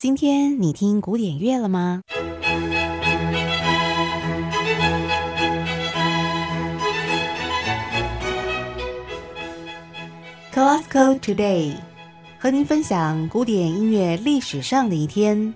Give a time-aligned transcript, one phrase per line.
[0.00, 2.02] 今天你听古典乐了吗
[10.54, 11.74] ？Classical Today，
[12.38, 15.52] 和您分享古典音乐历史上的一天。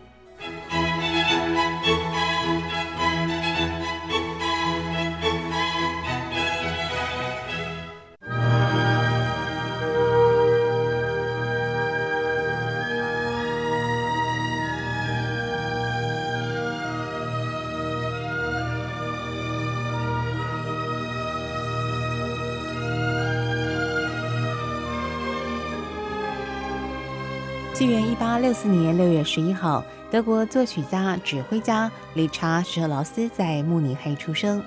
[27.82, 34.62] 纪元一八六四年六月十一号，德国作曲家、指挥家理查·舍劳斯在慕尼黑出生。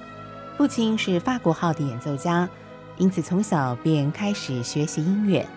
[0.58, 2.50] 父亲是法国号的演奏家，
[2.98, 5.48] 因此从小便开始学习音乐。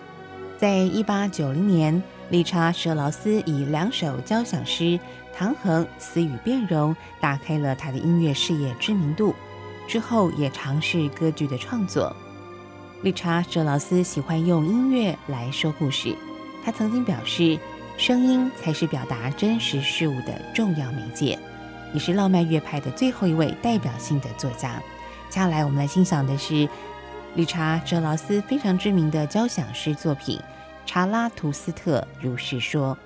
[0.56, 2.00] 在一八九零年，
[2.30, 4.84] 理查·舍劳斯以两首交响诗
[5.36, 9.34] 《唐衡》《死与变容》打开了他的音乐事业知名度。
[9.88, 12.14] 之后也尝试歌剧的创作。
[13.02, 16.14] 理查·舍劳斯喜欢用音乐来说故事。
[16.64, 17.58] 他曾经表示，
[17.96, 21.38] 声音才是表达真实事物的重要媒介，
[21.92, 24.80] 也是浪漫乐派的最后一位代表性的作家。
[25.28, 26.68] 接下来我们来欣赏的是
[27.34, 30.38] 理查·哲劳斯非常知名的交响诗作品
[30.86, 32.96] 《查拉图斯特如是说》。